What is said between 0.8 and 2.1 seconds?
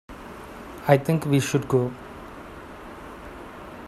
I think we should go.